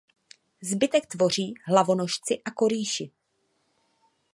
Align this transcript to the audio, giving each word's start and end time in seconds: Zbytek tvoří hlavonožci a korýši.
Zbytek 0.61 1.05
tvoří 1.05 1.53
hlavonožci 1.65 2.41
a 2.45 2.51
korýši. 2.51 3.11